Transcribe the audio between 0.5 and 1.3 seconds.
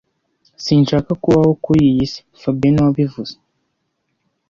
Sinshaka